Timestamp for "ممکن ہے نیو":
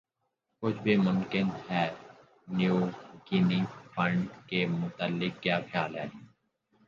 1.07-2.77